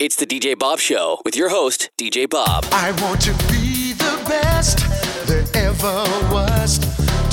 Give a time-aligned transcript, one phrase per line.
[0.00, 2.64] It's the DJ Bob Show with your host, DJ Bob.
[2.70, 4.86] I want to be the best
[5.26, 6.78] there ever was.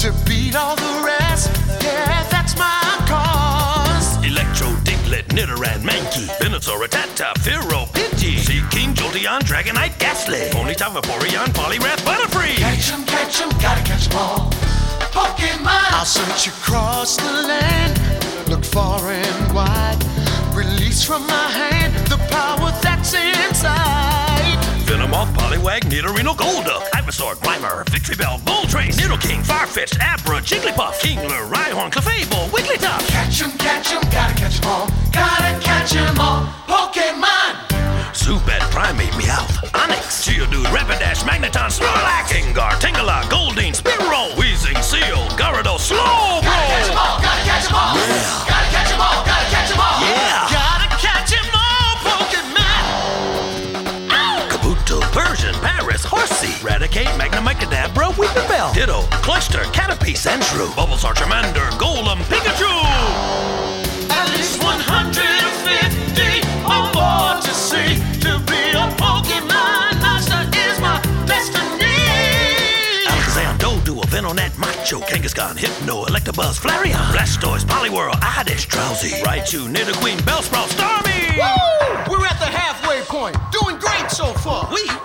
[0.01, 1.51] To beat all the rest,
[1.83, 4.17] yeah, that's my cause.
[4.25, 11.53] Electro, Diglett, Nidoran, Mankey, Venusaur, Rattata, Fearow, Pidgey, Sea King, Jolteon, Dragonite, Ghastly, Ponyta, Vaporeon,
[11.53, 12.55] Poliwrath, Butterfree.
[12.55, 14.49] Catch 'em, catch 'em, gotta catch 'em all.
[15.13, 15.91] Pokemon!
[15.91, 18.01] I'll search across the land,
[18.49, 20.24] look far and wide.
[21.03, 24.57] From my hand the power that's inside.
[24.87, 32.47] Venomoth, Poliwag, Nidorino, Golduck, Ivysaur, Grimer, Victreebel, Moltres, Nidoking, Farfetch'd, Abra, Jigglypuff, Kingler, Rhyhorn, Clefable,
[32.49, 33.07] Wigglytuff.
[33.07, 34.87] Catch 'em, catch 'em, gotta catch 'em all.
[35.11, 36.47] Gotta catch 'em all.
[36.67, 37.53] Pokemon!
[38.13, 45.85] Zubat, Primate, Meowth, Onyx, Geodude, Rapidash, Magneton, Snorlax, Gengar, Tangela, Goldeen, Spearow, Weezing, Seal, Gyarados,
[45.89, 46.41] Slowbro.
[46.41, 47.95] Gotta catch 'em all, gotta catch 'em all.
[47.95, 48.54] Yeah.
[56.45, 62.69] Paris, Horsey, Raticate, Magnemite, Kadabra, Weepinbell, Ditto, Cluster, Caterpie, Sandshrew, Bulbasaur, Charmander, Golem, Pikachu!
[64.11, 66.21] At least 150
[66.65, 67.97] or more to see.
[68.21, 71.85] To be a Pokemon master is my destiny.
[73.07, 80.69] Alakazam, Doduo, Venonat, Macho, Kangaskhan, Hypno, Electabuzz, Flareon, Blastoise, Poliwhirl, Oddish, Drowsy, Raichu, Nidoqueen, Bellsprout,
[80.69, 81.37] Starmie!
[81.37, 82.17] Woo!
[82.17, 83.35] We're at the halfway point.
[83.51, 84.69] Doing great so far.
[84.73, 85.04] We?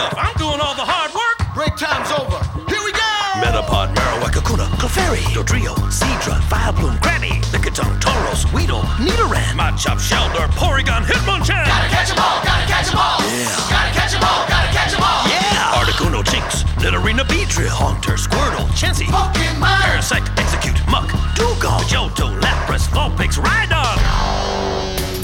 [0.00, 0.14] Stuff?
[0.16, 1.38] I'm doing all the hard work!
[1.52, 2.40] Break time's over.
[2.70, 3.12] Here we go.
[3.42, 11.04] Metapod, Marowak, Kakuna, Clefairy, Dodrio, Seadra, Vileplume, Granny, Lickitung, Tauros, Weedle, Nidoran, Machop, Shelter, Porygon,
[11.04, 11.66] Hitmonchan!
[11.66, 12.38] Gotta catch 'em all.
[12.44, 13.20] Gotta catch 'em all.
[13.28, 13.72] Yeah.
[13.72, 14.42] Gotta catch 'em all.
[14.48, 15.22] Gotta catch 'em all.
[15.28, 15.78] Yeah!
[15.78, 19.80] Articuno, Jinx, Nidorina, Beedrill, Haunter, Squirtle, Chansey, Pokemon.
[19.84, 23.98] Parasect, Execute, Muck, Dugong, Johto, Lapras, Vulpix, Rhydon!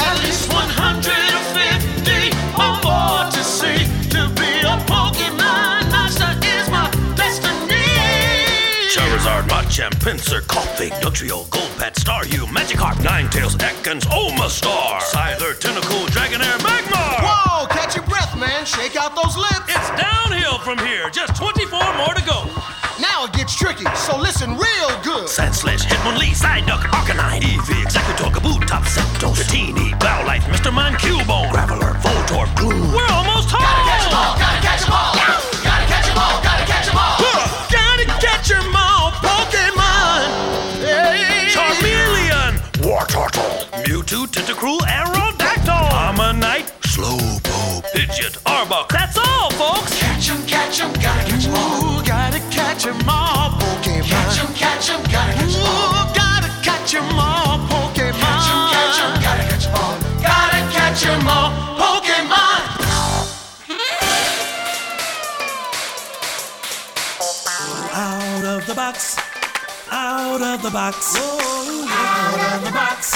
[0.00, 1.25] At least 150
[9.76, 17.20] Machamp, Pinsir, Koffing, Dugtrio, Golbat, Staryu, Magikarp, Ninetales, Ekans, Omastar, Scyther, Tentacool, Dragonair, Magmar!
[17.20, 18.64] Whoa, catch your breath, man.
[18.64, 19.68] Shake out those lips.
[19.68, 22.48] It's downhill from here, just 24 more to go.
[22.98, 25.28] Now it gets tricky, so listen real good.
[25.28, 30.72] Sandslash, Hitmonlee, Psyduck, Arcanine, Eevee, Executor, Kabutops, Zapdos, Dratini, Bowlife, Mr.
[30.72, 32.94] Mime, Cubone, Graveler, Voltorb, Gloom.
[32.94, 33.60] We're almost home!
[33.60, 35.55] Gotta catch 'em all, gotta catch 'em all.
[50.76, 51.88] Catch 'em, catch 'em, gotta catch 'em all.
[51.88, 54.10] Ooh, gotta catch 'em all, Pokemon.
[54.10, 55.88] Catch 'em, catch 'em, gotta catch 'em all.
[55.88, 58.20] Ooh, gotta catch 'em all, Pokemon.
[58.20, 59.96] Catch 'em, catch 'em, gotta catch 'em all.
[60.20, 61.50] Gotta catch 'em all.
[61.80, 62.60] Pokemon.
[67.94, 69.16] Out of the box,
[69.90, 73.14] out of the box, out of the box,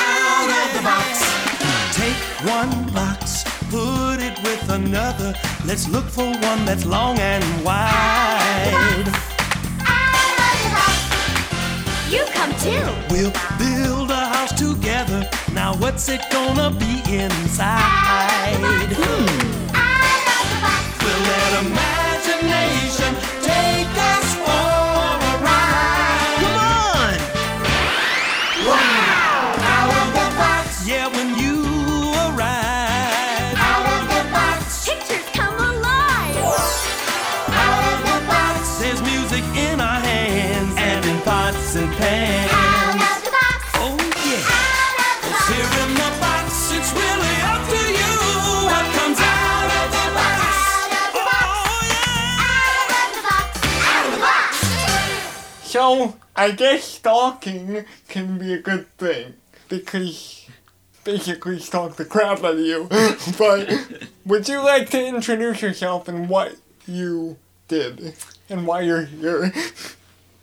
[0.00, 1.20] out of the box.
[1.92, 2.16] Take
[2.48, 3.37] one box,
[3.70, 5.34] put it with another.
[5.64, 9.06] Let's look for one that's long and wide.
[12.10, 12.88] You come too.
[13.10, 15.28] We'll build a house together.
[15.52, 18.56] Now, what's it gonna be inside?
[18.60, 19.67] We'll
[55.88, 59.36] So, I guess stalking can be a good thing
[59.70, 60.44] because
[61.02, 62.88] basically stalk the crap out of you.
[63.38, 63.72] but
[64.26, 68.12] would you like to introduce yourself and what you did
[68.50, 69.50] and why you're here?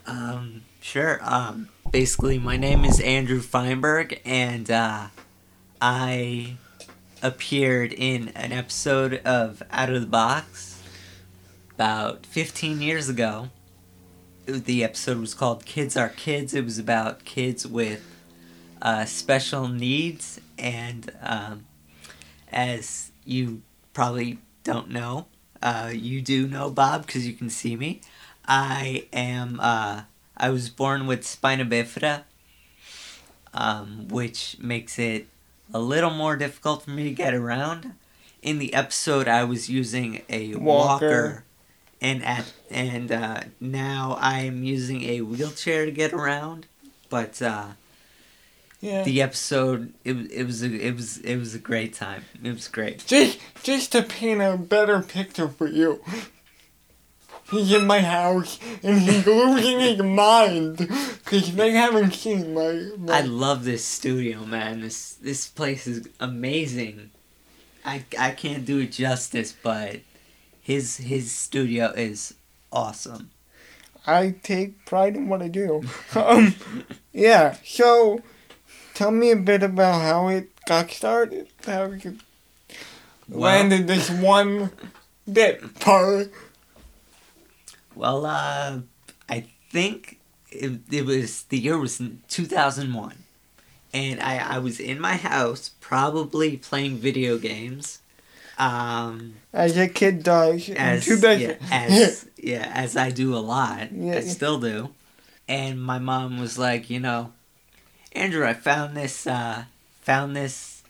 [0.07, 1.19] Um, sure.
[1.21, 5.09] Um, basically, my name is Andrew Feinberg, and uh,
[5.79, 6.55] I
[7.21, 10.81] appeared in an episode of Out of the Box
[11.75, 13.49] about 15 years ago.
[14.45, 16.53] The episode was called Kids Are Kids.
[16.53, 18.05] It was about kids with
[18.79, 21.65] uh, special needs, and um,
[22.51, 23.63] as you
[23.93, 25.25] probably don't know,
[25.63, 28.01] uh, you do know Bob because you can see me.
[28.47, 29.59] I am.
[29.59, 30.03] Uh,
[30.37, 32.25] I was born with spina bifida,
[33.51, 35.27] um, which makes it
[35.73, 37.93] a little more difficult for me to get around.
[38.43, 41.07] In the episode, I was using a Walker.
[41.07, 41.44] walker,
[42.07, 46.61] and at and uh, now I'm using a wheelchair to get around.
[47.09, 47.67] But uh,
[48.81, 49.03] Yeah.
[49.03, 52.23] the episode, it, was- it was a, it was it was a great time.
[52.43, 52.97] It was great.
[53.07, 55.91] Just, just to paint a better picture for you.
[57.51, 62.89] He's in my house and he's losing his mind because they haven't seen my.
[62.97, 64.81] my I love this studio, man.
[64.81, 67.11] This this place is amazing.
[67.85, 69.97] I I can't do it justice, but
[70.65, 72.33] his his studio is
[72.71, 73.29] awesome.
[74.07, 75.83] I take pride in what I do.
[76.15, 76.55] um,
[77.13, 77.55] yeah.
[77.63, 78.21] So,
[78.95, 81.47] tell me a bit about how it got started.
[81.65, 82.17] How you
[83.29, 84.71] Well- landed this one
[85.31, 86.31] bit part.
[87.95, 88.79] Well, uh,
[89.29, 90.19] I think
[90.51, 93.17] it, it was the year was two thousand one,
[93.93, 97.99] and I I was in my house probably playing video games.
[98.57, 100.69] Um, As a kid does.
[100.69, 103.91] in as two yeah, as yeah, as I do a lot.
[103.91, 104.91] Yeah, I still do.
[105.47, 107.33] And my mom was like, you know,
[108.13, 109.65] Andrew, I found this uh
[110.01, 110.83] found this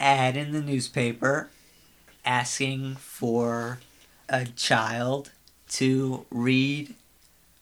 [0.00, 1.50] ad in the newspaper
[2.24, 3.78] asking for
[4.28, 5.30] a child
[5.68, 6.94] to read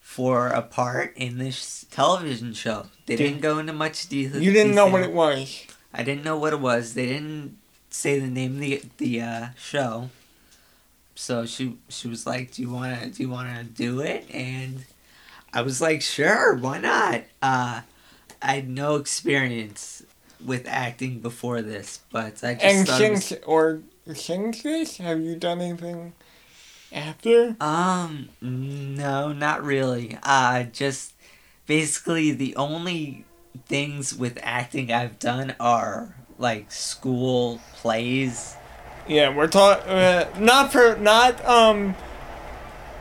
[0.00, 2.86] for a part in this television show.
[3.06, 4.40] They Did- didn't go into much detail.
[4.40, 5.66] You didn't know what it was.
[5.92, 6.94] I didn't know what it was.
[6.94, 7.58] They didn't
[7.90, 10.10] say the name of the the uh, show.
[11.14, 14.84] So she she was like, "Do you wanna do you wanna do it?" And
[15.52, 17.82] I was like, "Sure, why not?" Uh,
[18.42, 20.02] I had no experience
[20.44, 23.82] with acting before this, but I just And thought it was- or
[24.14, 26.14] since this, have you done anything
[26.90, 27.54] after?
[27.60, 30.16] Um, no, not really.
[30.22, 31.12] Uh, just
[31.66, 33.26] basically the only
[33.66, 38.56] things with acting I've done are like school plays.
[39.06, 41.94] Yeah, we're talking, uh, not for, not, um,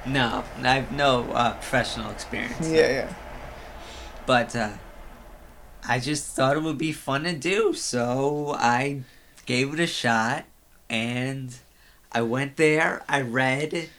[0.05, 2.69] No, I have no uh, professional experience.
[2.69, 3.13] yeah, yeah.
[4.25, 4.71] But uh,
[5.87, 9.01] I just thought it would be fun to do, so I
[9.45, 10.45] gave it a shot,
[10.89, 11.55] and
[12.11, 13.03] I went there.
[13.07, 13.89] I read.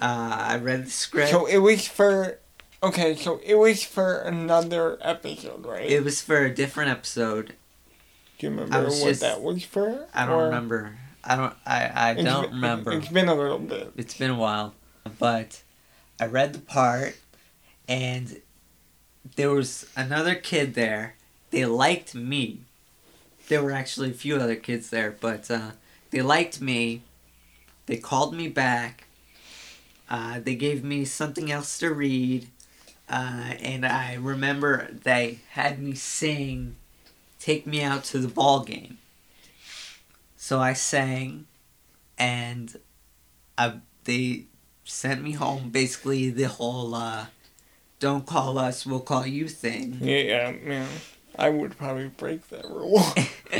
[0.00, 1.30] Uh, I read the script.
[1.30, 2.38] So it was for,
[2.82, 5.90] okay, so it was for another episode, right?
[5.90, 7.54] it was for a different episode.
[8.40, 10.06] Do you remember what just- that was for?
[10.14, 10.96] I don't Or- remember.
[11.22, 11.54] I don't.
[11.66, 12.92] I, I It's don't been- remember.
[12.92, 13.92] It's been a little bit.
[13.98, 14.74] It's been a while,
[15.18, 15.62] but
[16.18, 17.16] I read the part,
[17.86, 18.40] and
[19.36, 21.16] there was another kid there.
[21.50, 22.60] They liked me.
[23.48, 25.72] There were actually a few other kids there, but uh,
[26.10, 27.02] they liked me.
[27.84, 29.04] They called me back.
[30.08, 32.48] Uh, they gave me something else to read,
[33.10, 36.76] uh, and I remember they had me sing
[37.40, 38.98] "Take Me Out to the Ball Game."
[40.36, 41.46] So I sang,
[42.16, 42.78] and
[43.58, 44.44] I they
[44.84, 45.70] sent me home.
[45.70, 47.26] Basically, the whole uh,
[47.98, 49.98] "Don't call us, we'll call you" thing.
[50.00, 50.86] Yeah, yeah, yeah.
[51.38, 53.02] I would probably break that rule.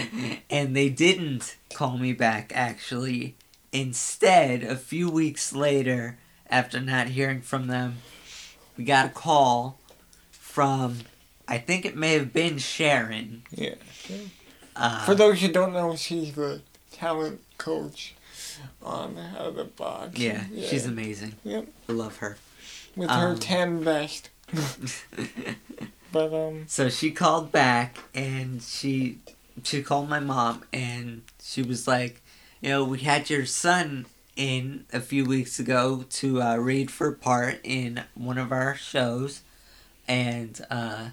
[0.50, 2.52] and they didn't call me back.
[2.54, 3.36] Actually,
[3.72, 6.18] instead, a few weeks later,
[6.48, 7.98] after not hearing from them,
[8.76, 9.78] we got a call
[10.30, 10.98] from.
[11.50, 13.42] I think it may have been Sharon.
[13.50, 13.74] yeah.
[14.76, 16.62] Uh, For those who don't know, she's the
[16.92, 18.14] talent coach
[18.82, 20.16] on Out of the Box.
[20.18, 21.34] yeah, she's amazing.
[21.44, 21.66] Yep.
[21.88, 22.38] I love her.
[22.96, 24.30] With her um, tan vest.
[26.12, 29.18] But, um, So she called back and she
[29.62, 32.20] she called my mom and she was like,
[32.60, 37.12] you know, we had your son in a few weeks ago to uh, read for
[37.12, 39.42] part in one of our shows,
[40.08, 41.10] and uh,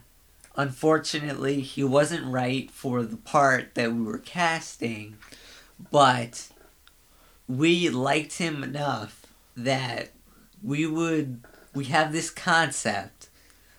[0.57, 5.15] unfortunately he wasn't right for the part that we were casting,
[5.91, 6.49] but
[7.47, 10.09] we liked him enough that
[10.61, 11.41] we would
[11.73, 13.29] we have this concept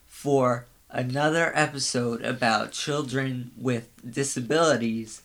[0.07, 5.23] for another episode about children with disabilities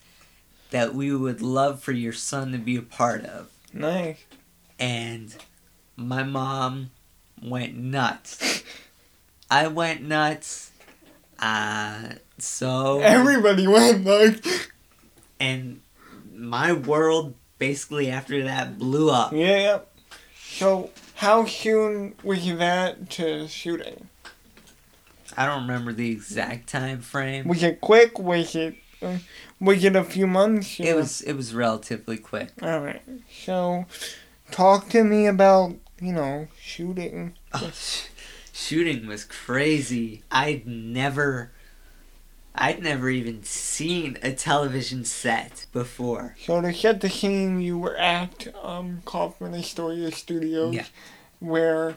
[0.72, 3.50] that we would love for your son to be a part of.
[3.72, 4.24] nice.
[4.80, 5.36] And
[5.96, 6.90] my mom
[7.42, 8.64] went nuts.
[9.52, 10.72] I went nuts.
[11.44, 14.46] Uh, so Everybody went like,
[15.42, 15.82] and
[16.34, 19.34] my world basically after that blew up.
[19.34, 19.80] yeah, yeah.
[20.40, 24.08] So, how soon was that to shooting?
[25.36, 27.46] I don't remember the exact time frame.
[27.48, 28.20] Was it quick?
[28.20, 29.18] Was it, uh,
[29.60, 30.80] was it a few months?
[30.80, 32.52] It was it was relatively quick.
[32.62, 33.02] Alright.
[33.44, 33.86] So,
[34.52, 37.34] talk to me about, you know, shooting.
[37.54, 37.72] Oh,
[38.54, 40.24] shooting was crazy.
[40.32, 41.52] I'd never
[42.56, 46.36] I'd never even seen a television set before.
[46.46, 50.86] So to set the scene, you were at um, Kaufman Astoria Studios, Yeah.
[51.40, 51.96] where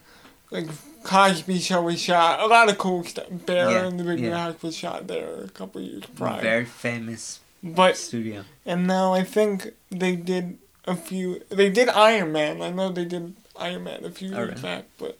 [0.50, 0.66] like
[1.02, 2.40] Cosby Show was shot.
[2.40, 3.26] A lot of cool stuff.
[3.30, 4.38] Bear Yeah, and the Big yeah.
[4.44, 6.40] House was shot there a couple years prior.
[6.40, 8.44] Very famous but studio.
[8.64, 11.42] and now I think they did a few.
[11.50, 12.62] They did Iron Man.
[12.62, 14.62] I know they did Iron Man a few Oh, years really?
[14.62, 15.18] back, but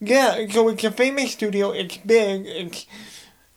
[0.00, 0.46] yeah.
[0.50, 1.70] So it's a famous studio.
[1.72, 2.46] It's big.
[2.46, 2.86] It's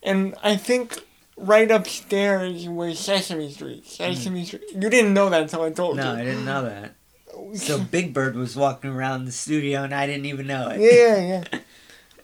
[0.04, 1.06] and I think.
[1.42, 3.88] Right upstairs was Sesame Street.
[3.88, 4.62] Sesame Street.
[4.74, 6.04] You didn't know that until I told Mm.
[6.04, 6.20] No, you.
[6.20, 6.96] I didn't know that.
[7.56, 10.82] So Big Bird was walking around the studio and I didn't even know it.
[10.82, 11.44] Yeah, yeah,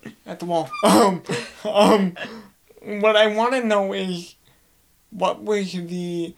[0.03, 0.11] yeah.
[0.25, 0.69] At the wall.
[0.83, 1.21] Um,
[1.63, 2.17] um,
[2.81, 4.35] what I want to know is,
[5.11, 6.35] what was the?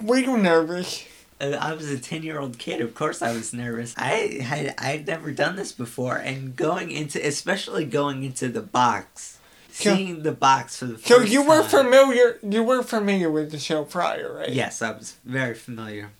[0.00, 1.04] Were you nervous?
[1.42, 2.80] I was a 10 year old kid.
[2.80, 3.94] Of course, I was nervous.
[3.96, 9.38] I had I'd never done this before, and going into, especially going into the box,
[9.72, 11.70] So- seeing the box for the first So you were time.
[11.70, 12.38] familiar.
[12.42, 14.50] You were familiar with the show prior, right?
[14.50, 16.10] Yes, I was very familiar.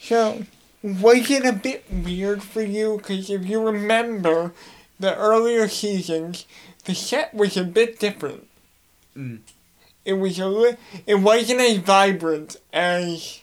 [0.00, 0.44] So,
[0.82, 2.96] was it a bit weird for you?
[2.96, 4.52] Because if you remember,
[4.98, 6.46] the earlier seasons,
[6.86, 8.46] the set was a bit different.
[9.16, 9.40] Mm.
[10.04, 10.76] It was a li-
[11.06, 13.40] It wasn't as vibrant as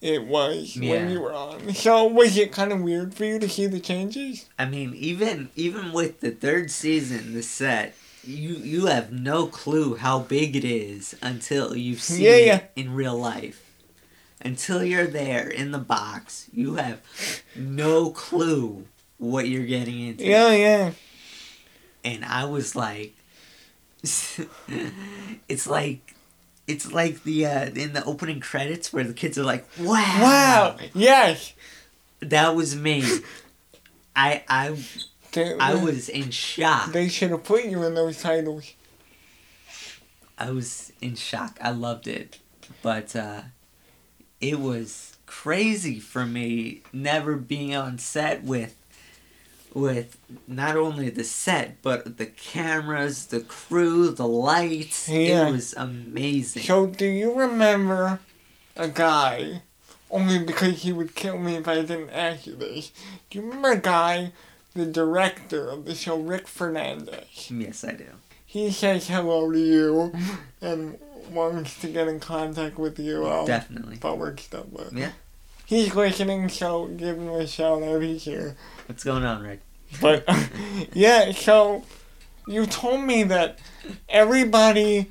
[0.00, 0.90] it was Yeah.
[0.92, 1.74] when you were on.
[1.74, 4.46] So was it kind of weird for you to see the changes?
[4.58, 9.96] I mean, even even with the third season, the set, you you have no clue
[9.96, 12.56] how big it is until you've seen Yeah, yeah.
[12.56, 13.62] it in real life.
[14.42, 17.00] Until you're there in the box, you have
[17.54, 18.86] no clue
[19.18, 20.24] what you're getting into.
[20.24, 20.92] Yeah, yeah.
[22.02, 23.12] and I was like,
[25.48, 26.14] it's like,
[26.66, 30.76] it's like the uh, in the opening credits where the kids are like, "Wow, Wow.
[30.94, 31.52] Yes.
[32.20, 33.04] that was me."
[34.14, 34.76] I I
[35.32, 36.92] They, I was in shock.
[36.92, 38.72] They should have put you in those titles.
[40.38, 41.58] I was in shock.
[41.60, 42.38] I loved it,
[42.82, 43.42] but uh,
[44.40, 48.74] it was crazy for me never being on set with
[49.74, 50.16] with
[50.48, 55.08] not only the set but the cameras, the crew, the lights.
[55.08, 55.48] Yeah.
[55.48, 56.62] It was amazing.
[56.62, 58.20] So, do you remember
[58.76, 59.62] a guy?
[60.12, 62.90] Only because he would kill me if I didn't ask you this.
[63.30, 64.32] Do you remember a guy,
[64.74, 67.48] the director of the show, Rick Fernandez?
[67.50, 68.06] yes, I do.
[68.44, 70.12] He says hello to you
[70.60, 70.98] and
[71.30, 73.24] wants to get in contact with you.
[73.24, 73.98] Um, Definitely.
[73.98, 75.12] About work stuff, but Yeah.
[75.64, 78.02] he's listening, so give him a shout out.
[78.02, 78.56] He's here.
[78.90, 79.60] What's going on, Rick?
[80.00, 80.24] But
[80.94, 81.84] yeah, so
[82.48, 83.60] you told me that
[84.08, 85.06] everybody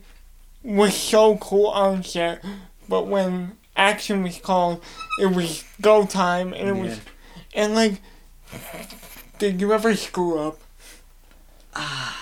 [0.62, 2.44] was so cool on set,
[2.90, 4.84] but when action was called,
[5.22, 7.00] it was go time, and it was,
[7.54, 8.02] and like,
[9.38, 10.60] did you ever screw up?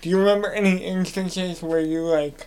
[0.00, 2.46] Do you remember any instances where you like?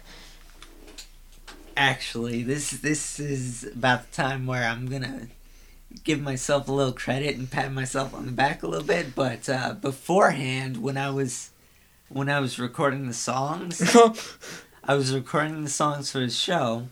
[1.77, 5.27] Actually, this this is about the time where I'm gonna
[6.03, 9.15] give myself a little credit and pat myself on the back a little bit.
[9.15, 11.49] But uh, beforehand, when I was
[12.09, 13.81] when I was recording the songs,
[14.83, 16.87] I was recording the songs for the show,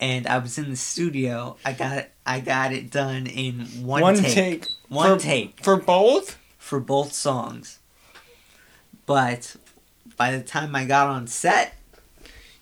[0.00, 1.56] and I was in the studio.
[1.64, 4.66] I got I got it done in one, One take, take.
[4.88, 6.38] one For- take for both?
[6.58, 7.78] for both songs.
[9.06, 9.56] But
[10.16, 11.74] by the time I got on set,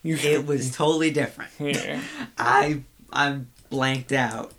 [0.03, 1.53] You it was totally different.
[1.61, 2.01] yeah.
[2.39, 2.83] I
[3.13, 4.53] I'm blanked out.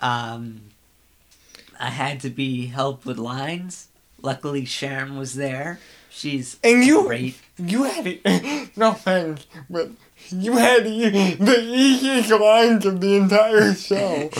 [0.00, 0.62] Um,
[1.78, 3.88] I had to be helped with lines.
[4.22, 5.78] Luckily, Sharon was there.
[6.10, 7.36] She's And you- great.
[7.58, 8.70] You had it.
[8.76, 9.90] No thanks, but
[10.30, 14.30] you had the, easiest lines of the entire show.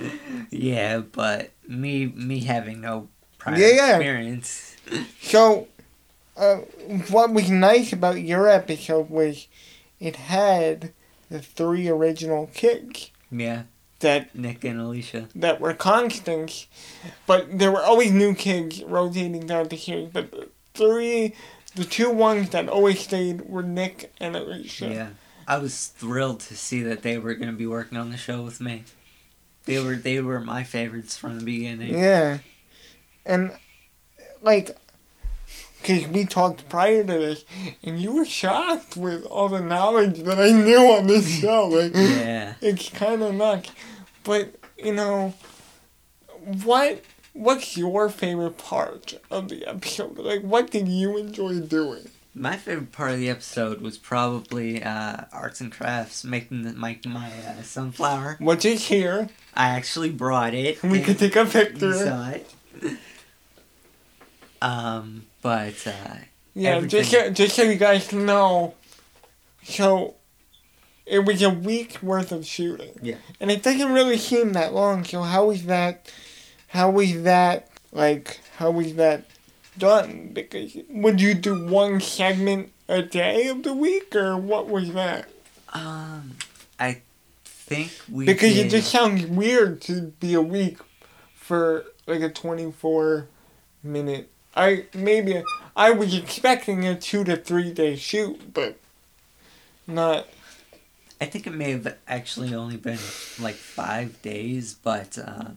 [0.50, 3.96] yeah, but me me having no prior Yeah, yeah.
[3.96, 4.76] experience.
[5.20, 5.66] So,
[6.36, 6.56] uh,
[7.10, 9.48] what was nice about your episode was
[9.98, 10.92] it had
[11.30, 13.62] the three original kids Yeah,
[14.02, 15.28] that Nick and Alicia.
[15.34, 16.66] that were constants,
[17.26, 20.10] but there were always new kids rotating throughout the series.
[20.12, 21.34] But the three,
[21.74, 24.88] the two ones that always stayed were Nick and Alicia.
[24.88, 25.08] Yeah,
[25.48, 28.42] I was thrilled to see that they were going to be working on the show
[28.42, 28.84] with me.
[29.64, 31.94] They were they were my favorites from the beginning.
[31.98, 32.38] Yeah.
[33.24, 33.52] And,
[34.42, 34.76] like,
[35.80, 37.44] because we talked prior to this,
[37.84, 41.68] and you were shocked with all the knowledge that I knew on this show.
[41.68, 42.54] Like, Yeah.
[42.60, 43.70] it's kind of nuts.
[44.24, 45.34] But, you know,
[46.64, 47.02] what
[47.34, 50.18] what's your favorite part of the episode?
[50.18, 52.08] Like, what did you enjoy doing?
[52.34, 56.98] My favorite part of the episode was probably uh, arts and crafts, making the, my
[57.06, 58.36] my uh, sunflower.
[58.38, 59.28] What's is here?
[59.54, 60.82] I actually brought it.
[60.82, 61.92] We could take a You picture.
[61.94, 62.50] saw it.
[64.60, 66.14] Um, but uh,
[66.54, 68.74] Yeah, just so, just so you guys know,
[69.64, 70.14] so
[71.06, 72.98] it was a week's worth of shooting.
[73.02, 73.16] Yeah.
[73.40, 75.04] And it doesn't really seem that long.
[75.04, 76.12] So how is that?
[76.68, 77.68] How was that?
[77.92, 79.24] Like how was that
[79.76, 80.30] done?
[80.32, 85.28] Because would you do one segment a day of the week, or what was that?
[85.72, 86.36] Um,
[86.78, 87.00] I
[87.44, 90.78] think we Because did, it just sounds weird to be a week
[91.34, 93.28] for like a twenty-four
[93.82, 94.30] minute.
[94.54, 95.42] I maybe
[95.74, 98.76] I was expecting a two to three day shoot, but
[99.86, 100.26] not.
[101.22, 102.98] I think it may have actually only been
[103.40, 105.50] like five days, but uh,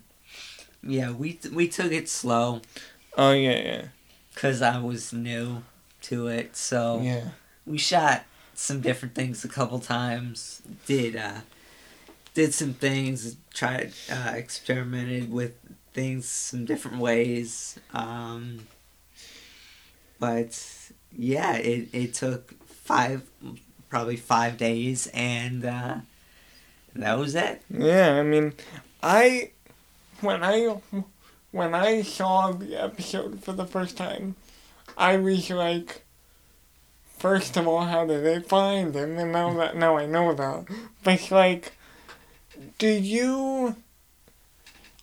[0.83, 2.61] yeah, we we took it slow
[3.17, 3.81] Oh yeah, yeah,
[4.33, 5.63] because I was new
[6.03, 6.55] to it.
[6.57, 7.29] So yeah.
[7.65, 10.61] we shot some different things a couple times.
[10.85, 11.41] Did uh,
[12.33, 13.37] did some things.
[13.53, 15.55] Tried uh, experimented with
[15.93, 17.79] things some different ways.
[17.93, 18.67] Um,
[20.19, 20.61] but
[21.17, 23.23] yeah, it it took five
[23.95, 25.95] probably five days, and uh,
[26.97, 27.61] that was it.
[27.69, 28.51] Yeah, I mean,
[29.01, 29.51] I
[30.19, 30.75] when I
[31.51, 34.35] when I saw the episode for the first time,
[34.97, 36.03] I was like,
[37.07, 39.17] first of all, how did they find him?
[39.17, 40.65] And now that now I know that,
[41.01, 41.71] but it's like,
[42.77, 43.77] do you?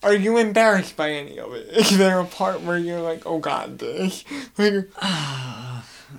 [0.02, 1.68] Are you embarrassed by any of it?
[1.72, 4.22] Is there a part where you're like, oh god, this?
[4.58, 4.90] Like,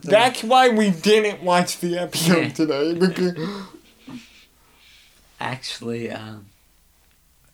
[0.02, 3.36] that's why we didn't watch the episode today because
[5.40, 6.46] Actually, um,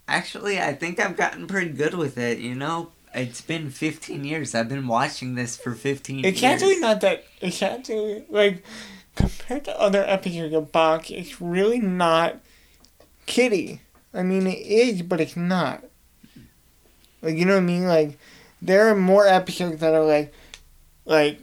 [0.08, 2.38] actually, I think I've gotten pretty good with it.
[2.38, 4.54] You know, it's been 15 years.
[4.54, 6.54] I've been watching this for 15 It's years.
[6.54, 7.24] actually not that.
[7.42, 8.64] It's actually like
[9.16, 12.38] compared to other episodes of Bach, it's really not
[13.26, 13.82] kitty.
[14.14, 15.84] I mean, it is, but it's not.
[17.24, 17.86] Like you know what I mean?
[17.86, 18.20] Like
[18.62, 20.32] there are more episodes that are like,
[21.06, 21.40] like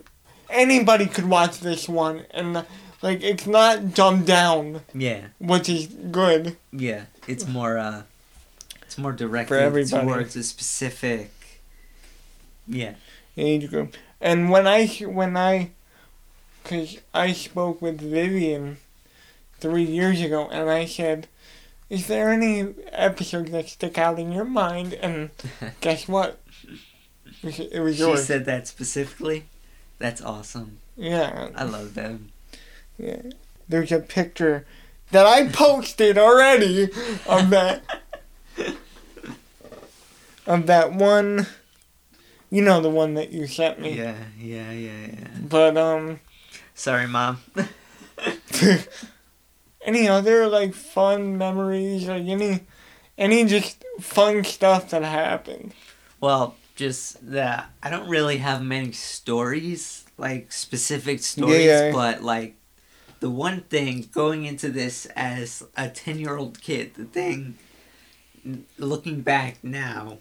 [0.50, 2.64] anybody could watch this one, and
[3.02, 6.56] like it's not dumbed down, Yeah, which is good.
[6.72, 7.04] yeah.
[7.28, 8.02] It's more, uh,
[8.82, 11.32] it's more directed towards a specific.
[12.68, 12.94] Yeah,
[13.36, 13.96] age group.
[14.20, 15.70] And when I when I,
[16.64, 18.78] cause I spoke with Vivian
[19.60, 21.28] three years ago, and I said,
[21.90, 25.30] "Is there any episodes that stick out in your mind?" And
[25.80, 26.40] guess what?
[27.42, 28.24] It was- was she yours.
[28.24, 29.44] said that specifically.
[29.98, 30.78] That's awesome.
[30.96, 32.30] yeah, I love them.
[32.98, 33.22] yeah.
[33.68, 34.64] There's a picture
[35.10, 36.84] that I posted already
[37.26, 37.82] of that
[40.46, 41.46] of that one.
[42.50, 43.96] You know the one that you sent me.
[43.98, 45.28] Yeah, yeah, yeah, yeah.
[45.48, 46.20] But um.
[46.74, 47.38] Sorry, mom.
[49.84, 52.60] any other like fun memories like any
[53.18, 55.72] any just fun stuff that happened
[56.20, 61.90] Well, just that I don't really have many stories, like specific stories, Yeah.
[61.92, 62.54] but like
[63.20, 67.56] the one thing going into this as a 10 year old kid, the thing
[68.78, 70.18] looking back now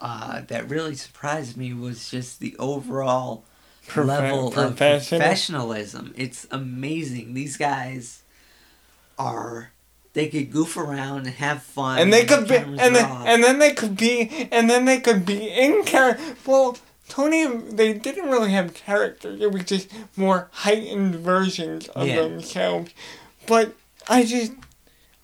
[0.00, 3.44] uh, that really surprised me was just the overall
[3.86, 6.12] Profe- level of professionalism.
[6.16, 7.34] It's amazing.
[7.34, 8.22] These guys
[9.18, 9.72] are.
[10.18, 11.98] They could goof around and have fun.
[12.00, 13.26] and they when the could be and then off.
[13.26, 16.76] and then they could be and then they could be in character well
[17.08, 22.16] tony they didn't really have characters it was just more heightened versions of Yeah.
[22.22, 22.90] themselves
[23.46, 23.74] but
[24.08, 24.52] i just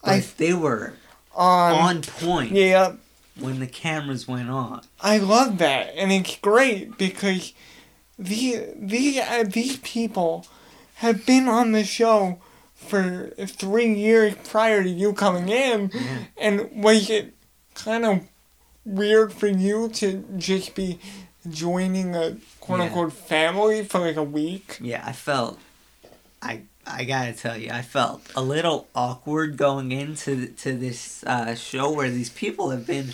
[0.04, 0.94] i But they were
[1.34, 2.92] on on point yeah
[3.38, 4.82] when the cameras went on.
[5.00, 7.52] I love that, and it's great because
[8.16, 10.46] these these uh, these people
[11.02, 12.38] have been on the show
[12.86, 15.90] for three years prior to you coming in,
[16.36, 17.34] and was it
[17.74, 18.20] kind of
[18.84, 20.98] weird for you to just be
[21.48, 22.86] joining a quote Yeah.
[22.86, 24.78] unquote family for like a week?
[24.80, 25.58] Yeah, I felt.
[26.42, 31.54] I I gotta tell you, I felt a little awkward going into to this uh,
[31.54, 33.12] show where these people have been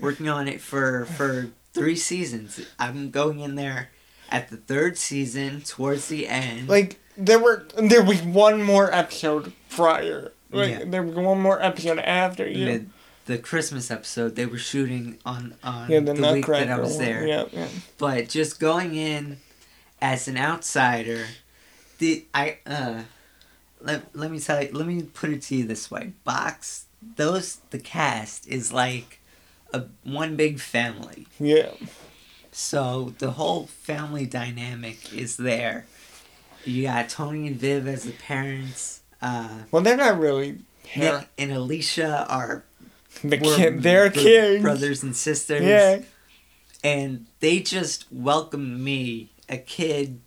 [0.00, 2.60] working on it for for three seasons.
[2.78, 3.90] I'm going in there
[4.30, 6.68] at the third season towards the end.
[6.68, 10.32] Like there were there was one more episode prior.
[10.50, 10.84] Like Yeah.
[10.86, 12.64] there was one more episode after you.
[12.64, 12.84] the,
[13.26, 16.96] the Christmas episode they were shooting on on yeah, the, the, week that I was
[16.96, 17.04] one.
[17.04, 17.26] there.
[17.26, 17.68] Yeah, yeah.
[17.98, 19.38] but just going in
[20.00, 21.26] as an outsider
[21.98, 23.02] the i uh
[23.80, 27.56] let, let me tell you let me put it to you this way box those
[27.70, 29.18] the cast is like
[29.74, 31.72] a one big family Yeah.
[32.52, 35.86] so the whole family dynamic is there
[36.68, 40.58] you got tony and viv as the parents uh Well, they're not really
[40.96, 42.64] nick and alicia are
[43.24, 43.82] the kid.
[43.82, 44.62] They're kids.
[44.62, 46.00] brothers and sisters Yeah.
[46.84, 50.20] and they just welcomed me, a kid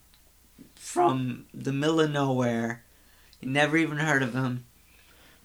[0.75, 2.83] from the middle of nowhere.
[3.41, 4.65] Never even heard of him.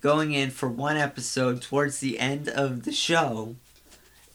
[0.01, 3.55] Going in for one episode towards the end of the show,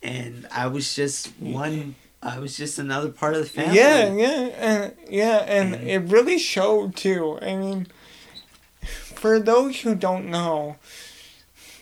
[0.02, 1.96] and I was just one.
[2.24, 3.78] I was just another part of the family.
[3.78, 7.40] Yeah, yeah, and yeah, and And- it really showed too.
[7.42, 7.88] I mean,
[9.16, 10.78] for those who don't know,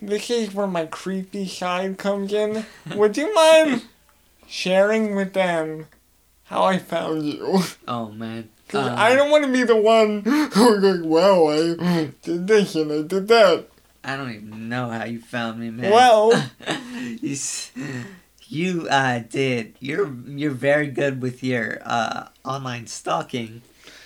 [0.02, 2.66] this is where my creepy side comes in.
[2.96, 3.84] Would you mind
[4.48, 5.88] sharing with them
[6.46, 7.62] how I found you?
[7.88, 8.50] Oh man.
[8.72, 10.22] Um, I don't want to be the one
[10.54, 11.50] who's like, well,
[11.82, 13.68] I did this and I did that.
[14.04, 15.92] I don't even know how you found me, man.
[15.92, 16.32] Well,
[17.22, 17.36] you,
[18.50, 19.76] you uh, did.
[19.80, 23.62] You're you're very good with your uh, online stalking.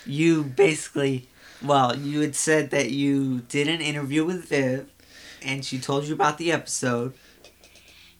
[0.06, 1.28] You basically,
[1.62, 4.90] well, you had said that you did an interview with Viv,
[5.42, 7.14] and she told you about the episode,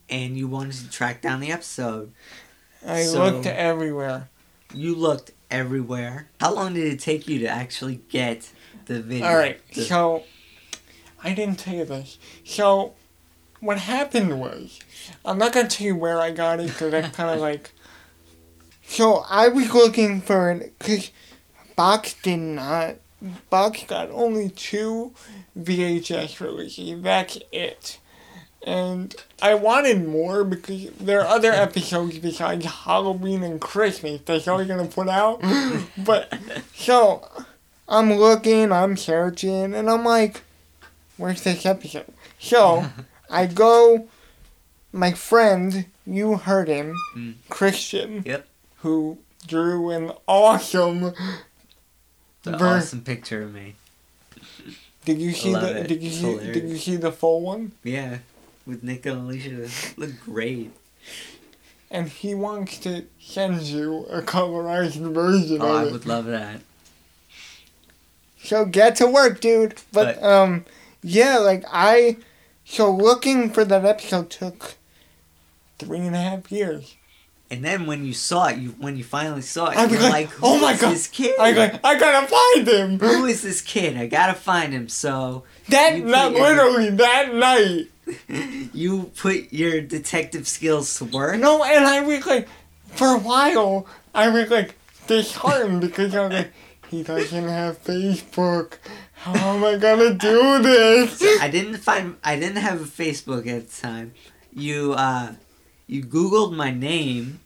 [0.09, 2.11] and you wanted to track down the episode.
[2.85, 4.29] I So- looked everywhere.
[4.73, 6.27] You looked everywhere.
[6.41, 8.49] How long did it take you to actually get
[8.87, 9.27] the video?
[9.27, 10.23] All right, The- so
[11.23, 12.17] I didn't tell you this.
[12.43, 12.95] So
[13.59, 14.79] what happened was,
[15.23, 17.71] I'm not gonna tell you where I got it because that's kind of like.
[18.87, 21.11] So I was looking for it because
[21.75, 22.95] Box did not.
[23.49, 25.13] Box got only two
[25.57, 27.01] VHS releases.
[27.01, 27.99] That's it.
[28.65, 34.63] And I wanted more because there are other episodes besides Halloween and Christmas that's all
[34.65, 35.41] gonna put out.
[35.97, 36.33] but
[36.73, 37.27] so
[37.87, 40.41] I'm looking, I'm searching, and I'm like,
[41.17, 42.05] where's this episode?
[42.39, 42.85] So
[43.29, 44.07] I go,
[44.91, 47.35] my friend, you heard him, Mm.
[47.49, 48.47] Christian, Yep.
[48.77, 51.13] who drew an awesome.
[52.43, 53.75] The ver- awesome picture of me.
[55.05, 55.81] Did you see the?
[55.81, 55.87] it.
[55.87, 56.51] Did you It's see?
[56.51, 57.71] Did you see the full one?
[57.83, 58.19] Yeah,
[58.65, 60.71] with Nick and Alicia, look great.
[61.91, 65.91] And he wants to send you a colorized version Oh, I it.
[65.91, 66.61] would love that.
[68.43, 69.75] So get to work, dude.
[69.91, 70.65] But But- um,
[71.03, 72.17] yeah, like I,
[72.65, 74.75] so looking for that episode took
[75.79, 76.95] three and a half years.
[77.51, 80.01] And then when you saw it, you when you finally saw it, I you're was
[80.01, 81.39] like, like, oh "Who oh my is God, this kid?
[81.39, 82.99] I got, I gotta find him.
[82.99, 83.97] Who is this kid?
[83.97, 87.87] I gotta find him." So That You night, your- literally that night.
[88.73, 91.39] you put your detective skills to work.
[91.39, 92.47] No, and I was like,
[92.87, 94.75] for a while, I was like
[95.07, 96.51] disheartened because I was like,
[96.89, 98.73] he doesn't have Facebook.
[99.25, 101.19] How am I gonna do this?
[101.41, 102.15] I didn't find.
[102.23, 104.13] I didn't have a Facebook at the time.
[104.53, 105.33] You uh,
[105.87, 107.39] you Googled my name.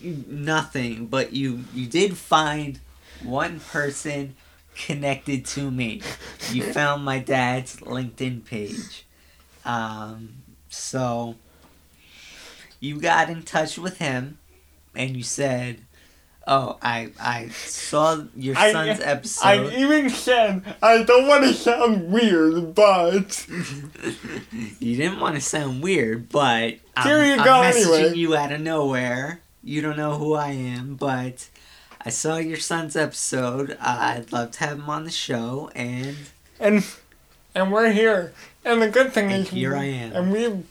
[0.00, 2.78] Nothing, but you you did find
[3.24, 4.36] one person
[4.76, 6.00] connected to me.
[6.52, 9.04] You found my dad's LinkedIn page.
[9.64, 10.28] Um,
[10.68, 11.34] so
[12.78, 14.38] you got in touch with him,
[14.94, 15.80] and you said,
[16.46, 21.54] "Oh, I I saw your I- son's episode." I even said I don't want to
[21.54, 23.46] sound weird, but
[24.80, 28.16] You didn't want to sound weird, but I'm, Here you I'm go messaging anyway.
[28.16, 29.40] you out of nowhere.
[29.62, 31.48] You don't know who I am, but
[32.04, 33.76] I saw your son's episode.
[33.80, 36.16] I'd love to have him on the show, and
[36.60, 36.84] and
[37.54, 38.32] and we're here.
[38.64, 40.12] And the good thing is, here I am.
[40.12, 40.66] and we've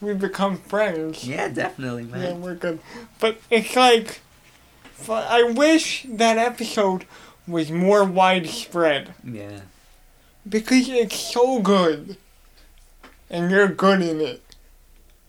[0.00, 1.26] we've become friends.
[1.26, 2.22] yeah, definitely, man.
[2.22, 2.78] Yeah, we're good.
[3.20, 4.20] But it's like,
[5.08, 7.04] I wish that episode
[7.46, 9.60] was more widespread Yeah.
[10.48, 12.16] because it's so good,
[13.30, 14.42] and you're good in it.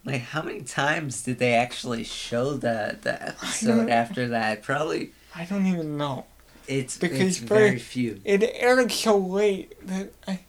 [0.05, 4.63] Like, how many times did they actually show the the episode after that?
[4.63, 6.25] Probably I don't even know.
[6.67, 8.21] it's Because it's very- very few.
[8.25, 10.39] It aired so late that I.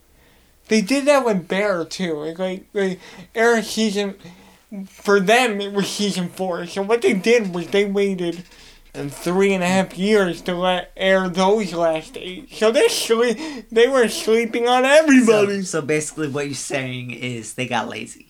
[0.69, 2.15] They did that with Bear too.
[2.15, 2.99] Like, like they
[3.35, 4.15] aired season.
[4.87, 6.65] For them, it was season four.
[6.67, 8.45] So what they did was they waited
[8.95, 12.53] and three and a half years to let air those last eight.
[12.53, 13.39] So they sleep.
[13.71, 15.63] They were sleeping on everybody.
[15.63, 18.27] So, so basically, what you're saying is they got lazy.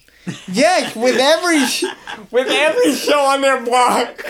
[0.53, 1.85] Yes, with every sh-
[2.31, 4.23] with every show on their block.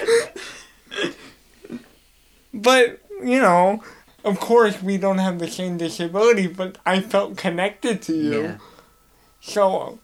[2.54, 3.82] But you know,
[4.24, 6.46] of course, we don't have the same disability.
[6.46, 8.42] But I felt connected to you.
[8.42, 8.58] Yeah.
[9.40, 9.98] So,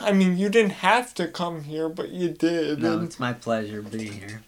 [0.00, 3.82] I mean, you didn't have to come here, but you did, No, it's my pleasure
[3.82, 4.42] being here.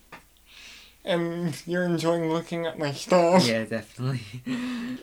[1.04, 3.46] And you're enjoying looking at my stuff.
[3.46, 4.22] Yeah, definitely.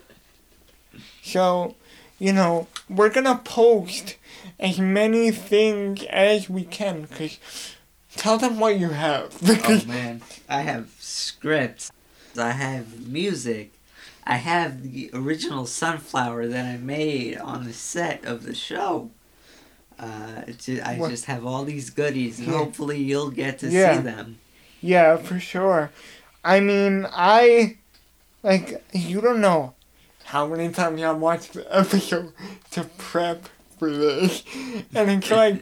[1.22, 1.76] So,
[2.18, 4.16] you know, we're gonna post
[4.60, 7.06] as many things as we can.
[7.08, 7.38] Cause
[8.16, 9.38] tell them what you have.
[9.66, 11.92] Oh man, I have scripts.
[12.38, 13.72] I have music.
[14.26, 19.12] I have the original sunflower that I made on the set of the show.
[20.00, 20.44] Uh,
[20.84, 22.58] I What- just have all these goodies, and Yeah.
[22.58, 23.98] hopefully you'll get to Yeah.
[23.98, 24.40] see them.
[24.82, 25.92] Yeah, for sure.
[26.44, 27.78] I mean, I
[28.44, 29.74] like you don't know
[30.26, 32.34] how many times I watched the episode
[32.72, 34.44] to prep for this,
[34.94, 35.62] and it's like,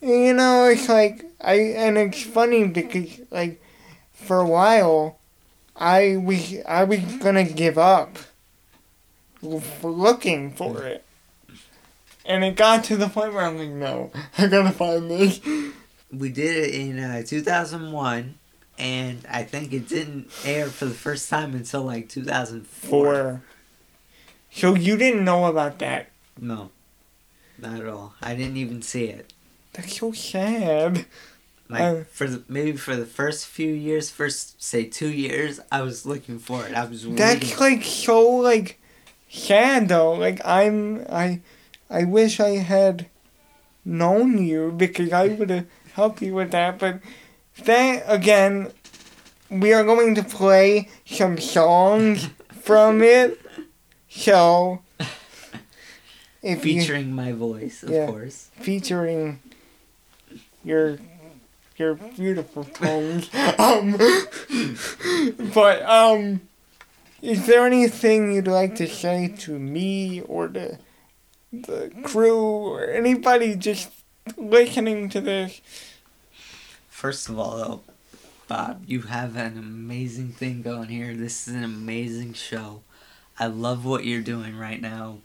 [0.00, 3.62] you know, it's like I and it's funny because like
[4.12, 5.18] for a while,
[5.76, 8.16] I was I was gonna give up
[9.42, 11.04] looking for it.
[12.26, 15.40] And it got to the point where I'm like, no, I gotta find this.
[16.18, 18.34] We did it in uh, 2001,
[18.78, 22.68] and I think it didn't air for the first time until like 2004.
[22.68, 23.42] For.
[24.50, 26.10] So you didn't know about that.
[26.40, 26.70] No,
[27.58, 28.14] not at all.
[28.22, 29.32] I didn't even see it.
[29.72, 31.06] That's so sad.
[31.68, 35.82] Like Uh, for the maybe for the first few years, first say two years, I
[35.82, 36.74] was looking for it.
[36.74, 37.58] I was That's reading.
[37.58, 38.78] like so like
[39.30, 40.12] sad though.
[40.12, 41.40] Like I'm I
[41.90, 43.06] I wish I had
[43.84, 46.78] known you because I would have helped you with that.
[46.78, 47.00] But
[47.64, 48.70] that again,
[49.50, 52.28] we are going to play some songs
[52.62, 53.40] from it.
[54.08, 54.80] So
[56.42, 58.06] if you featuring my voice, of Yeah.
[58.06, 58.50] course.
[58.60, 59.40] featuring
[60.64, 60.98] your
[61.76, 63.28] your beautiful tones.
[63.58, 63.96] um,
[65.52, 66.40] but um,
[67.20, 70.78] is there anything you'd like to say to me or the
[71.52, 73.90] the crew or anybody just
[74.36, 75.60] listening to this?
[76.88, 77.80] First of all, though,
[78.48, 81.14] Bob, you have an amazing thing going here.
[81.14, 82.82] This is an amazing show.
[83.38, 85.18] I love what you're doing right now,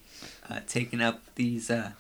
[0.50, 1.92] uh, taking up these uh,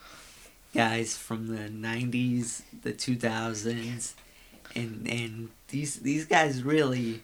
[0.74, 4.14] guys from the '90s, the 2000s,
[4.76, 7.22] and and these these guys really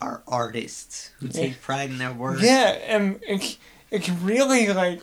[0.00, 2.40] are artists who take pride in their work.
[2.42, 3.58] Yeah, and it's
[3.90, 5.02] it's really like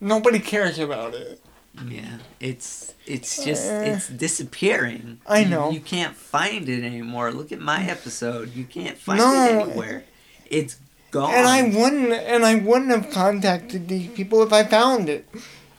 [0.00, 1.40] nobody cares about it.
[1.88, 3.94] Yeah, it's it's just Eh.
[3.94, 5.18] it's disappearing.
[5.26, 5.70] I know.
[5.70, 7.32] You, can't find it anymore.
[7.32, 8.54] Look at my episode.
[8.54, 9.32] You can't find No.
[9.44, 10.04] it anywhere.
[10.50, 10.78] It's
[11.10, 11.32] gone.
[11.34, 15.28] And I wouldn't, and I wouldn't have contacted these people if I found it.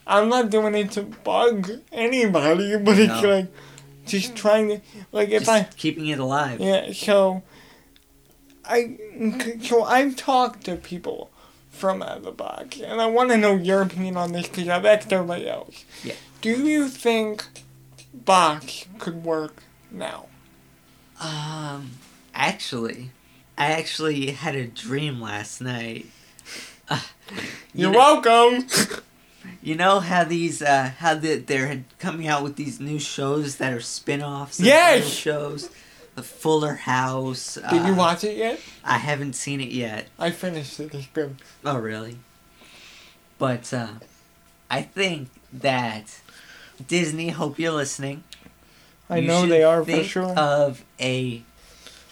[0.08, 3.48] I'm not doing it to bug anybody, but it's like
[4.06, 6.60] just trying to, like if just I, keeping it alive.
[6.60, 6.92] yeah.
[6.94, 7.44] So
[8.66, 8.98] I,
[9.62, 11.32] so I've talked to people
[11.72, 14.68] from out of the box, and I want to know your opinion on this because
[14.68, 15.84] I've asked everybody else.
[16.04, 16.14] Yeah.
[16.42, 17.46] Do you think
[18.14, 20.28] box could work now?
[21.20, 21.92] Um,
[22.36, 23.12] actually,
[23.58, 26.08] I actually had a dream last night.
[26.90, 27.00] Uh,
[27.32, 27.42] you
[27.74, 28.68] You're know, welcome.
[29.64, 33.74] You know how these uh how the, they're coming out with these new shows that
[33.74, 35.08] are spin-offs of Yes!
[35.08, 35.70] shows.
[36.16, 37.56] The Fuller House.
[37.56, 38.60] Did you uh, watch it yet?
[38.84, 40.08] I haven't seen it yet.
[40.20, 40.94] I finished it.
[41.14, 41.38] Good.
[41.64, 42.18] Oh, really?
[43.38, 43.88] But uh,
[44.70, 46.20] I think that
[46.86, 47.30] Disney.
[47.30, 48.24] Hope you're listening.
[49.10, 50.38] I you know they are for sure.
[50.38, 51.44] Of a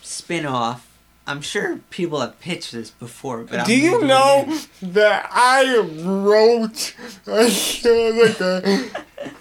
[0.02, 0.86] spin-off.
[1.28, 5.30] I'm sure people have pitched this before, but I'm Do you gonna it know that
[5.32, 6.96] I wrote
[7.28, 8.90] a, like a,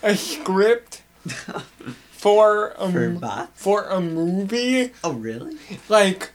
[0.02, 1.02] a script
[2.18, 3.50] for a, For bots?
[3.62, 5.56] for a movie Oh, really?
[5.88, 6.30] like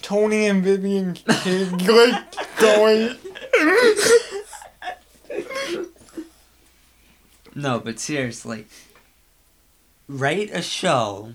[0.00, 3.16] Tony and Vivian King like going
[7.54, 8.66] No, but seriously,
[10.08, 11.34] write a show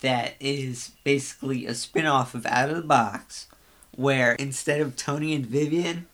[0.00, 3.46] that is basically a spin-off of Out of the Box
[3.94, 6.06] where instead of Tony and Vivian,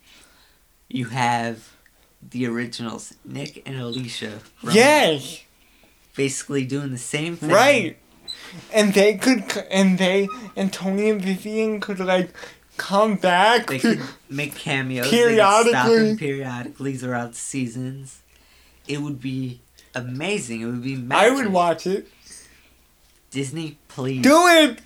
[0.89, 1.75] you have
[2.29, 4.41] the originals, Nick and Alicia.
[4.73, 5.43] yes
[6.17, 7.51] Basically doing the same thing.
[7.51, 7.97] right
[8.73, 12.31] and they could and they and Tony and Vivian could like
[12.77, 15.11] come back They could make cameos.
[15.11, 16.17] They could stop Periodically.
[16.17, 18.21] periodically throughout the seasons.
[18.87, 19.61] It would be
[19.95, 20.61] amazing.
[20.63, 22.09] It would be I would watch it
[23.31, 24.23] Disney, please.
[24.23, 24.79] do it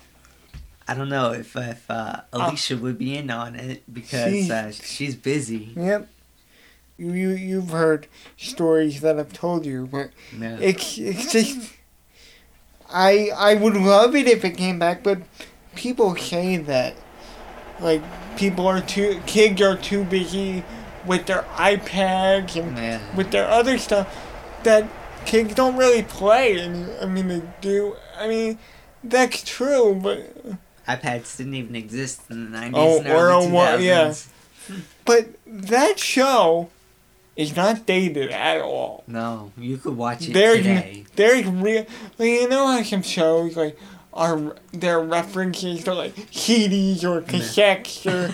[0.87, 4.71] I don't know if if uh, Alicia would be in on it because She- uh,
[4.71, 5.73] she's busy.
[5.75, 6.07] Yep.
[6.99, 8.07] You, you you've heard
[8.37, 10.57] stories that I've told you, but No.
[10.59, 11.71] it's it's just
[12.91, 15.19] I I would love it if it came back, but
[15.75, 16.95] people say that
[17.79, 18.01] like
[18.37, 20.63] people are too kids are too busy
[21.05, 22.99] with their iPads and Yeah.
[23.15, 24.13] with their other stuff
[24.63, 24.85] that
[25.25, 28.57] kids don't really play and I mean they do I mean
[29.03, 30.19] that's true but
[30.87, 34.13] iPads didn't even exist in the nineties Oh, or a wa- yeah.
[35.05, 36.69] but that show
[37.39, 39.05] it's not dated at all.
[39.07, 41.05] No, you could watch it there's, today.
[41.15, 41.85] There's real,
[42.17, 43.79] like, you know how some shows like
[44.13, 48.33] are their references to like CDs or cassettes or.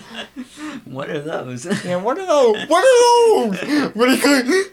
[0.85, 1.65] what are those?
[1.85, 2.67] yeah, what are those?
[2.67, 4.69] What are those?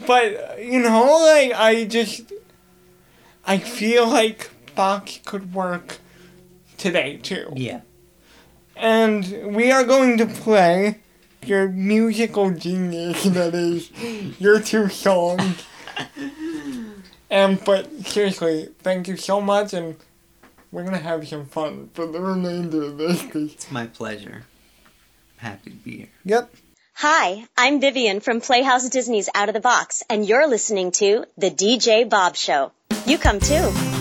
[0.00, 2.32] But, but you know, like I just,
[3.46, 5.98] I feel like Fox could work
[6.76, 7.52] today too.
[7.54, 7.82] Yeah.
[8.74, 11.02] And we are going to play
[11.46, 13.90] your musical genius that is
[14.40, 15.64] your two songs.
[17.30, 19.96] and but seriously, thank you so much, and
[20.72, 23.24] we're gonna have some fun for the remainder of this.
[23.34, 24.44] It's my pleasure.
[25.38, 26.08] I'm happy to be here.
[26.24, 26.54] Yep.
[26.94, 31.50] Hi, I'm Vivian from Playhouse Disney's Out of the Box, and you're listening to The
[31.50, 32.72] DJ Bob Show.
[33.04, 33.95] You come too.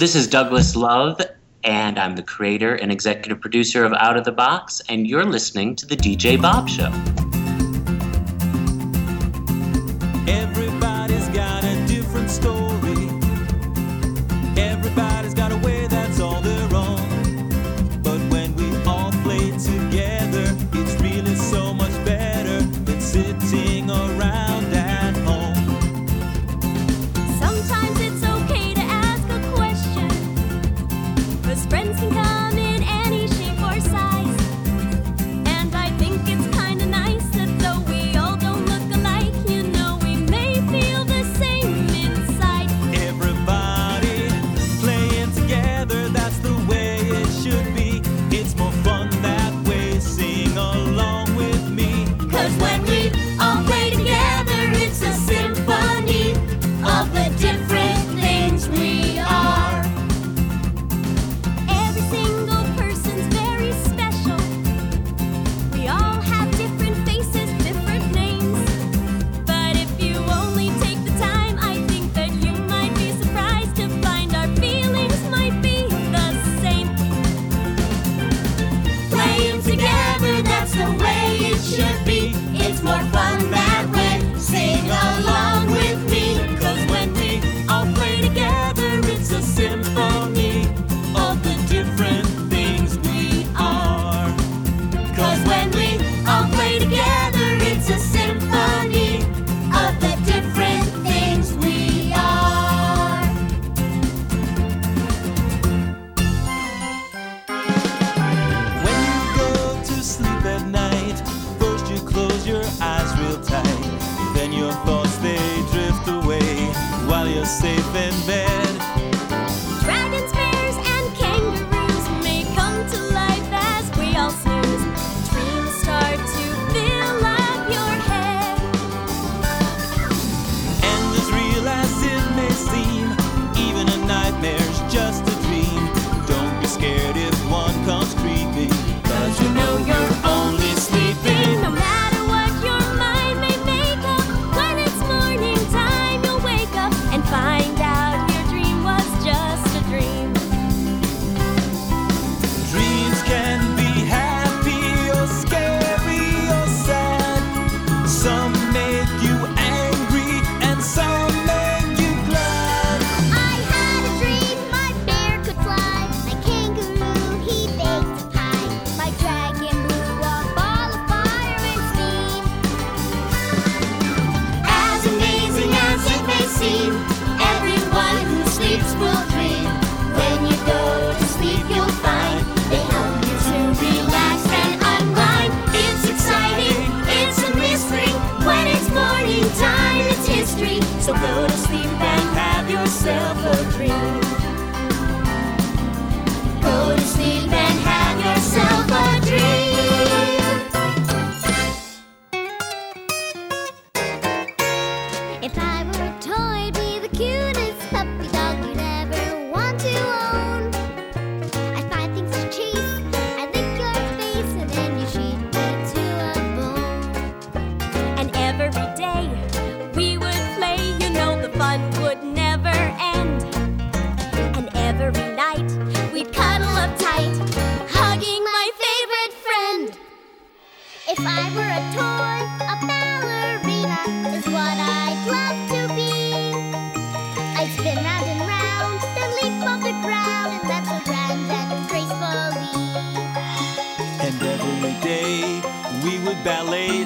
[0.00, 1.20] this is Douglas Love,
[1.62, 5.76] and I'm the creator and executive producer of Out of the Box, and you're listening
[5.76, 6.90] to The DJ Bob Show.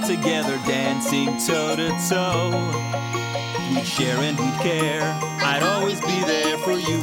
[0.07, 2.51] Together, dancing toe to toe.
[3.75, 5.03] We'd share and we'd care.
[5.41, 7.01] I'd always be there for you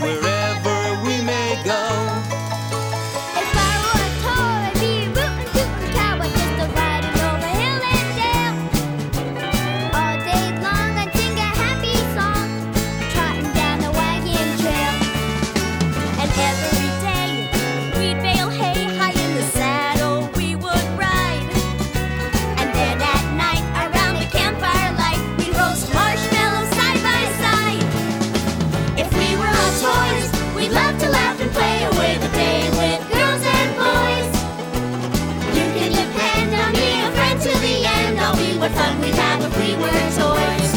[39.81, 40.71] were toys.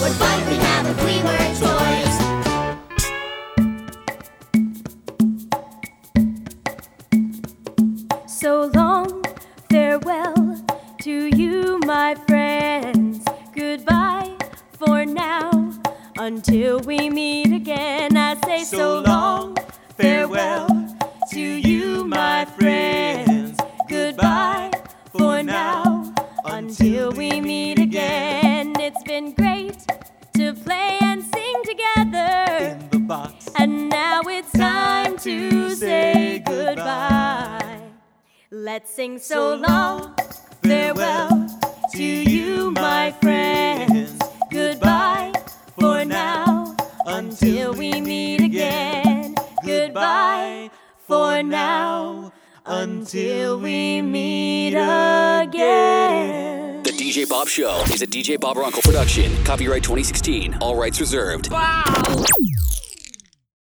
[0.00, 2.14] What fun we'd have if we were toys.
[8.26, 9.24] So long,
[9.70, 10.64] farewell
[11.02, 13.24] to you, my friends.
[13.54, 14.36] Goodbye
[14.72, 15.72] for now.
[16.18, 19.56] Until we meet again, I say so, long,
[19.96, 20.66] farewell
[21.30, 23.58] to you, my friends.
[23.88, 24.70] Goodbye
[25.12, 26.12] for now.
[26.44, 27.75] Until we meet
[29.16, 29.78] been great
[30.34, 32.34] to play and sing together.
[32.72, 33.48] In the box.
[33.58, 37.80] And now it's time to say goodbye.
[38.50, 40.14] Let's sing so long,
[40.62, 41.48] farewell
[41.94, 44.18] to you, my friends.
[44.50, 45.32] Goodbye
[45.80, 49.34] for now, until we meet again.
[49.64, 50.68] Goodbye
[51.08, 52.32] for now,
[52.66, 56.65] until we meet again.
[56.96, 59.30] DJ Bob Show is a DJ Bob Runkel production.
[59.44, 60.56] Copyright 2016.
[60.62, 61.50] All rights reserved.
[61.50, 61.84] Wow!